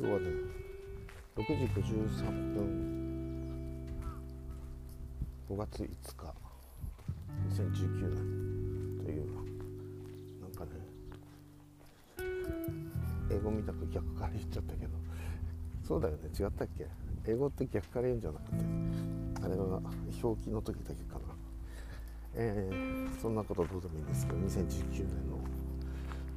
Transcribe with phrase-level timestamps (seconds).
[0.00, 0.26] 今日はね
[1.36, 2.64] 6時53分。
[5.50, 6.34] 5月5日。
[7.50, 9.04] 2019年。
[9.04, 9.26] という
[10.40, 10.70] なんかね
[13.30, 14.92] 英語みたく逆から言っちゃったけど。
[15.86, 16.20] そうだよね。
[16.28, 16.86] 違ったっけ？
[17.26, 18.56] 英語って逆から言うんじゃなくて
[19.44, 19.82] あれは
[20.22, 21.20] 表記の時だけかな。
[22.36, 25.38] えー、そんなことどうでもいいんですけど2019年の。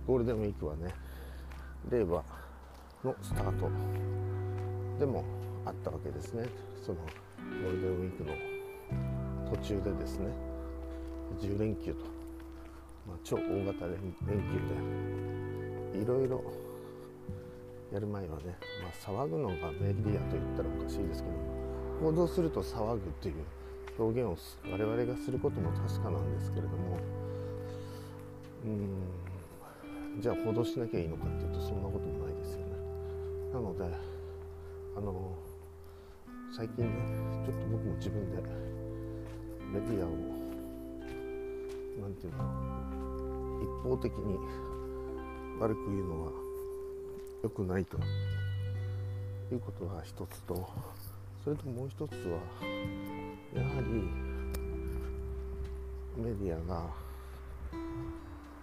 [0.06, 0.94] ゴールデンウィークはね
[1.90, 2.26] 令和
[3.04, 3.70] のスタート。
[5.00, 5.24] でも
[5.66, 6.46] あったわけですね。
[6.86, 8.34] そのゴールデンウィークの
[9.52, 10.28] 途中でですね。
[11.40, 12.06] 10連休と、
[13.08, 14.34] まあ、超大型連休
[15.94, 16.00] で。
[16.02, 16.44] いろいろ
[17.94, 21.36] やる前はね、まあ、騒ぐのがメディアと言ったらおかしいですけど
[22.02, 23.36] 報道すると騒ぐっていう
[24.00, 24.38] 表現を
[24.72, 26.98] 我々がすることも確かなんですけれども
[28.66, 32.23] うんじゃあ報道しなきゃいいのかっていうとそんなことも
[33.54, 33.86] なので
[34.98, 35.38] あの
[36.52, 36.92] 最近ね
[37.46, 38.42] ちょっと僕も自分で
[39.72, 40.10] メディアを
[42.02, 42.42] 何て言うの
[43.62, 44.40] 一方的に
[45.60, 46.32] 悪く言うのは
[47.44, 47.98] 良くないと
[49.52, 50.68] いうことが一つと
[51.44, 52.40] それともう一つは
[53.54, 54.10] やはり
[56.20, 56.88] メディアが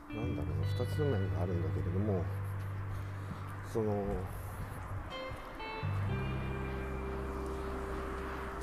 [0.08, 2.24] 何だろうな2つの面があるんだけれども
[3.72, 4.04] その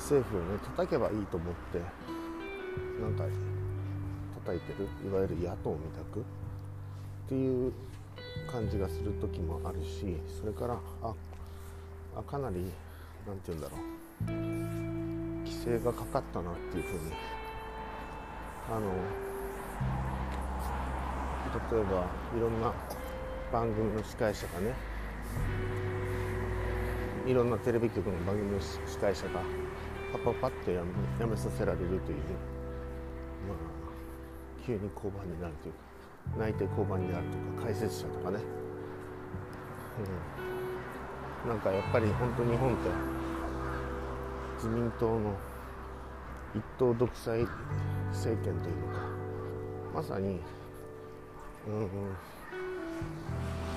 [0.08, 1.78] 政府をね叩けばいいと思って
[2.98, 3.24] なんか
[4.46, 6.22] 叩いてるいわゆる野党みたくっ
[7.28, 7.72] ていう
[8.50, 11.12] 感じがする時もあるしそれからあ
[12.16, 12.72] あかなり
[13.26, 14.30] 何て言うんだろう
[15.44, 17.12] 規制がかかったなっていうふうに
[18.70, 18.90] あの
[21.70, 22.72] 例えばいろんな
[23.52, 24.74] 番組の司会者がね
[27.26, 29.67] いろんなテレビ局の番組の司会者が
[30.12, 32.18] パパパッとやめやめさせられるという、
[33.46, 33.56] まあ、
[34.64, 35.78] 急に降板になるというか
[36.38, 38.38] 内定降板になるとか解説者とかね、
[41.44, 42.88] うん、なんかやっぱり本当日本って
[44.56, 45.34] 自民党の
[46.54, 47.46] 一党独裁
[48.10, 49.00] 政権というのか
[49.94, 50.40] まさに、
[51.66, 51.88] うんうん、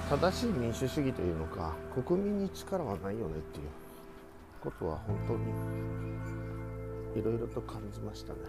[0.09, 1.73] 正しい民主主義というのか
[2.05, 3.67] 国民に力はないよねっていう。
[4.61, 8.39] ことは本当にいろいろと感じましたね。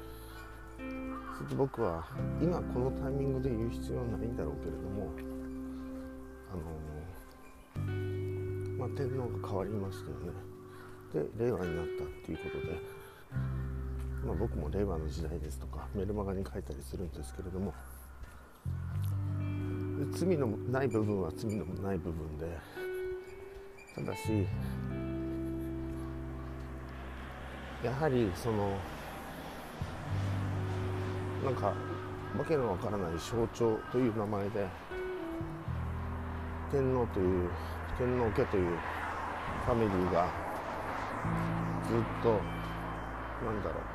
[1.38, 2.06] そして僕は
[2.40, 5.10] 今このタイミングで言う必要はないんだろうけれども
[6.52, 6.62] あの
[8.78, 10.32] まあ、天皇が変わりましたよね
[11.38, 12.80] で令和になったっていうことで、
[14.26, 17.72] まあ、僕も令和の時代ですとかメルマガに書いたりするんですけれども
[20.10, 22.58] 罪のない部分は罪のない部分で
[23.94, 24.46] ただし
[27.82, 28.76] やはりその
[31.44, 31.66] なんか
[32.38, 34.66] わけのわからない象徴という名前で
[36.70, 37.50] 天皇という
[37.98, 38.78] 天皇家という
[39.66, 40.28] ファミリーが
[41.88, 42.30] ずっと
[43.44, 43.92] なんだろう。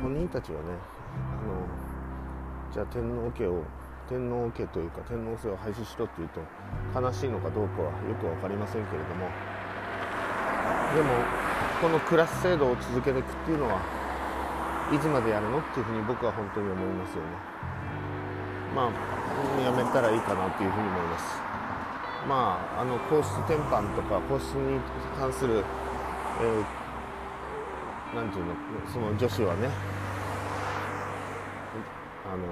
[0.00, 0.68] 本人たちはね
[1.32, 3.64] あのじゃあ天皇家を
[4.08, 6.40] 天皇家というか天皇制を廃止しろっていうと
[6.94, 9.28] 悲しいのかどうかはよく分かりませんけれども
[10.94, 11.43] でも
[11.84, 13.76] このクラス制度を続けていくっていうのは
[14.88, 17.28] いつまでやるのっていうふうに僕は本当に思いますよね。
[18.72, 21.36] まあやめたらいいかなっていうふうに思います。
[22.24, 24.80] まああの皇室転換とか皇室に
[25.20, 25.60] 関する、
[26.40, 28.56] えー、ていうの
[28.88, 29.68] その女子はね
[32.24, 32.48] あの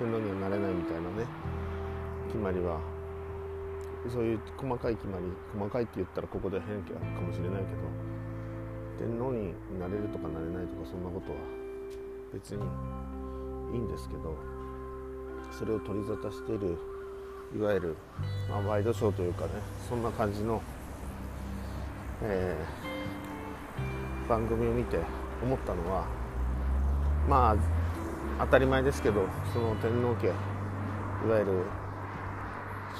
[0.00, 1.28] 天皇にはなれないみたいなね
[2.32, 2.80] 決まりは
[4.10, 8.13] そういう細かい決まり細かいって言ったらここで変化かもしれないけど
[8.98, 11.38] 天皇になれるとかなれないとかそんなことは
[12.32, 12.62] 別に
[13.72, 14.36] いいんですけど
[15.50, 16.78] それを取り沙汰している
[17.56, 17.96] いわゆる、
[18.48, 19.50] まあ、ワイドショーというかね
[19.88, 20.60] そんな感じの、
[22.22, 24.98] えー、番組を見て
[25.42, 26.06] 思ったのは
[27.28, 31.62] まあ当たり前ですけどその天皇家いわゆる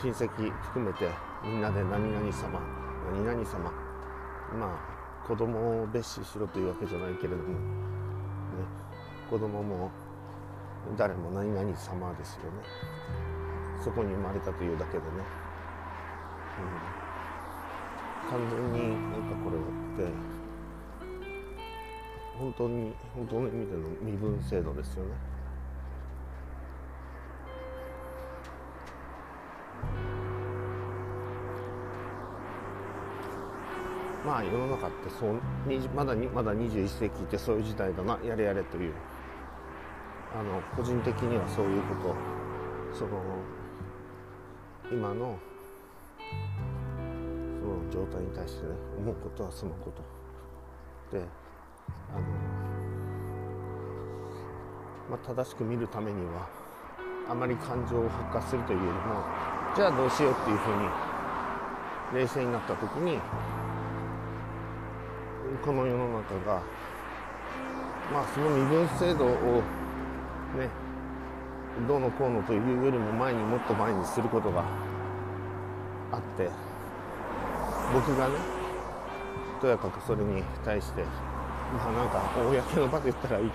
[0.02, 0.28] 親戚
[0.62, 1.08] 含めて
[1.44, 2.60] みんなで何々様
[3.12, 3.72] 何々様
[4.58, 4.93] まあ
[5.26, 7.56] 子供を蔑視しろというわけじゃないけれども、ね、
[9.30, 9.90] 子供も
[10.98, 12.58] 誰も何々様ですよね。
[13.82, 15.06] そこに生まれたというだけでね、
[18.24, 19.56] うん、完全になんかこれ
[20.04, 20.12] って
[22.38, 25.33] 本当に本当の意味での身分制度ですよね。
[34.34, 35.34] まあ世の中ってそう
[35.94, 38.18] まだまだ21世紀ってそういう時代だな。
[38.26, 38.92] やれやれという。
[40.36, 42.16] あの個人的にはそういうこと。
[42.92, 43.10] その
[44.90, 45.38] 今の
[47.60, 51.16] その状態に対してね思うことはそのこと。
[51.16, 51.24] で
[52.12, 52.20] あの、
[55.10, 56.48] まあ、正しく見るためには
[57.28, 59.22] あまり感情を発火するというよりも
[59.76, 63.20] じゃあどうしようっていうふうに冷静になった時に
[65.62, 66.62] この世の中が
[68.12, 69.62] まあその身分制度を
[70.58, 70.68] ね
[71.88, 74.64] どうのこうのというよりも前にもっと前にすることが
[76.12, 76.48] あって
[77.92, 78.34] 僕がね
[79.60, 83.50] とやかくそれに対してまあなんか公の場で言ったらいい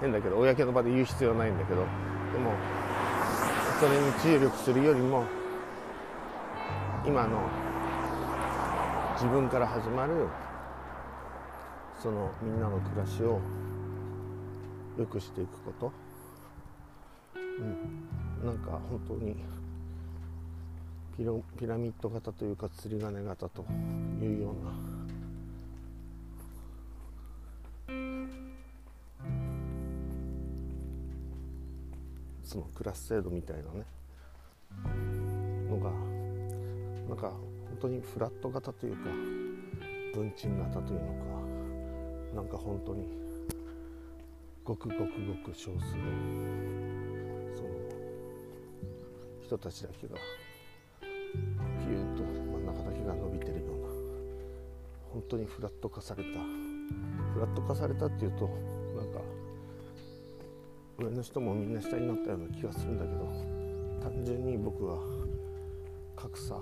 [0.00, 1.86] 変だけど公の場で言う必要はないんだけどで
[2.38, 2.52] も
[3.80, 5.24] それに注力するよりも
[7.04, 7.40] 今の
[9.14, 10.28] 自分から始まる
[12.02, 13.40] そのみんなの暮らしを
[14.98, 15.92] 良くしていくこと、
[17.34, 19.36] うん、なんか本当に
[21.16, 23.64] ピロピラミッド型というか釣り鐘型と
[24.20, 24.96] いうような。
[32.42, 33.84] そのクラス制度みたいなね。
[35.68, 35.90] のが
[37.08, 39.10] なんか本当にフラット型というか
[40.14, 41.45] 文鎮型というのか。
[42.36, 43.08] なんか本当に
[44.62, 45.06] ごくごくご
[45.42, 45.80] く少数の
[47.56, 47.68] その
[49.42, 50.16] 人たちだけが
[51.00, 53.88] ピューンと真ん中だけが伸びてるような
[55.14, 56.28] 本当にフラット化された
[57.32, 58.50] フラット化されたっていうと
[58.94, 59.20] なんか
[60.98, 63.24] 上の人もみんな下になったような気がするんだけど
[64.02, 64.98] 単純に僕は
[66.14, 66.60] 格差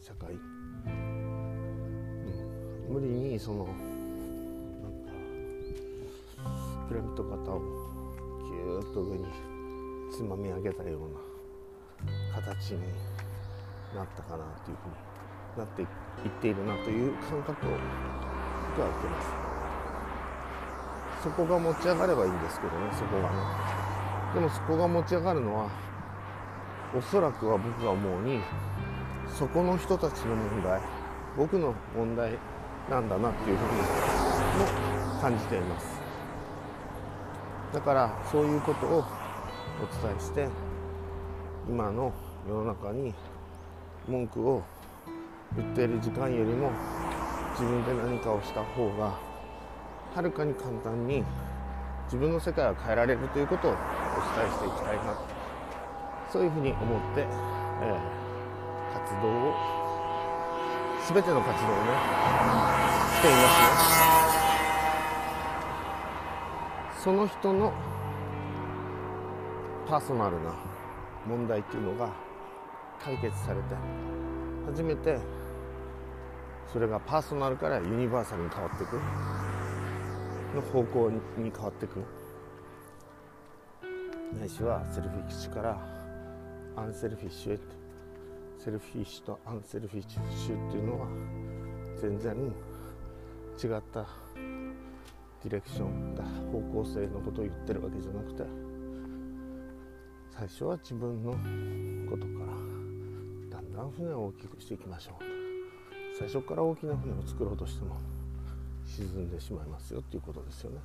[0.00, 0.32] 社会、
[0.86, 3.68] うん、無理にその
[7.18, 7.60] なんかピラミッド型を
[8.44, 9.24] ギューッと上に
[10.10, 12.80] つまみ上げたような形に
[13.94, 15.88] なったかなというふうになっていっ
[16.40, 17.70] ているなという感覚を
[18.70, 19.28] 僕は受けます。
[21.24, 23.28] そこが持ち上がればいいんですけどねそこがね。
[24.34, 25.68] でもそこが持ち上がるのは
[26.96, 28.40] おそらくは僕が思うに
[29.26, 30.80] そこの人たちの問題
[31.36, 32.38] 僕の問題
[32.88, 35.97] なんだなっていうふうにも感じています。
[37.72, 40.48] だからそういうことをお伝えして
[41.68, 42.12] 今の
[42.48, 43.14] 世の中に
[44.06, 44.62] 文句を
[45.56, 46.70] 言っている時間よりも
[47.52, 49.18] 自分で何かをした方が
[50.14, 51.22] はるかに簡単に
[52.04, 55.14] 自分の世界を変えられるということをお伝えしていきたいな
[56.32, 56.82] そういうふうに思っ
[57.14, 57.26] て、
[57.82, 59.54] えー、活動を
[61.12, 62.28] 全ての活動をね
[63.18, 63.48] していま
[63.78, 64.27] すね。
[67.02, 67.72] その人の
[69.86, 70.54] パーソナルな
[71.26, 72.12] 問題っていうのが
[73.00, 73.74] 解決されて
[74.66, 75.18] 初めて
[76.72, 79.00] それがパーソナルからユニバーサルに変わっていく。
[80.54, 82.04] の方向に変わっていく
[84.38, 85.78] ないしは selfish から
[86.76, 87.58] unselfish へ
[88.58, 91.06] selfish と unselfish っていうのは
[92.00, 92.34] 全然
[93.62, 94.06] 違った。
[95.44, 96.24] direction だ。
[96.52, 98.42] 方向性のことを言ってるわけじゃなくて
[100.30, 101.32] 最初は自分の
[102.10, 102.30] ことか
[103.50, 105.38] らだんだん船を大きくしていきましょう。
[106.18, 107.96] 最初から大きな船を作ろうとしても
[108.84, 110.78] 沈んでしまいますよっていうことですよね、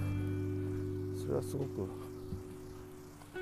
[0.00, 1.86] うん、それはすごく
[3.34, 3.38] あ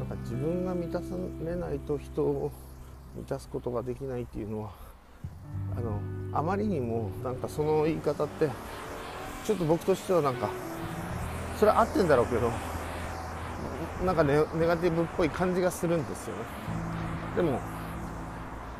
[0.00, 1.14] のなんか自分が満たさ
[1.46, 2.52] れないと人を
[3.16, 4.72] 満たすことができないっていうのは
[5.74, 5.98] あの
[6.34, 8.50] あまりにもなんかその言い方って
[9.44, 10.50] ちょっと僕としてはなんか
[11.56, 12.50] それは合ってんだろうけど
[14.04, 16.42] なんかネガティブっぽい感じがするんですよね。
[17.36, 17.60] でも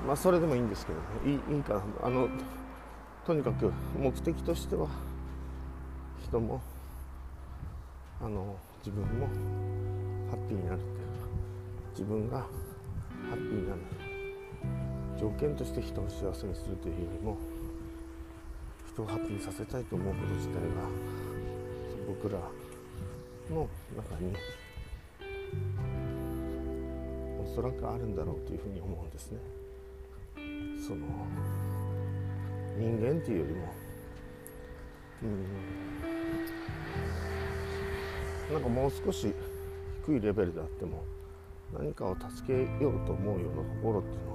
[0.07, 1.05] まあそれでもいいんですけど、ね、
[1.49, 1.83] いいいいかな。
[2.03, 2.29] あの
[3.25, 4.89] とにかく目的としては
[6.23, 6.61] 人も
[8.21, 9.27] あの自分も
[10.31, 10.97] ハッピーになるっていう
[11.93, 12.47] 自分がハ
[13.33, 13.81] ッピーになる。
[15.25, 17.39] 条件として人を幸せにするというよりも
[18.93, 20.61] 人をハッピーにさせたいと思うこと自体が
[22.07, 22.39] 僕ら
[23.51, 23.67] の
[23.97, 24.37] 中に
[27.43, 29.39] おそらくあるんだろうというふうに思うんですね。
[30.87, 31.07] その
[32.77, 33.73] 人間っていうよりも
[35.23, 35.47] うん
[38.53, 39.33] なんかもう少し
[40.05, 41.03] 低いレベルであっても
[41.73, 42.53] 何かを助け
[42.85, 44.34] ようと思うような心っていうの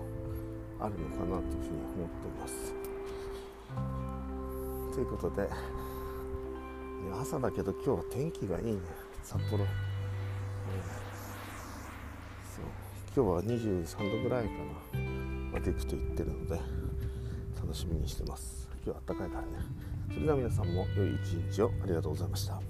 [0.79, 2.73] あるのかなというふうに思っています。
[4.93, 5.49] ということで
[7.21, 8.79] 朝だけど今日は天気がいいね。
[9.23, 9.69] 札幌、うん、
[12.55, 12.65] そう。
[13.15, 15.09] 今日は23度ぐらいかな。
[15.51, 16.59] まで行くと言ってるので
[17.59, 18.69] 楽しみにしてます。
[18.85, 19.47] 今日は暖かいからね。
[20.13, 21.71] それでは皆さんも良い一日を。
[21.83, 22.68] ありがとうございました。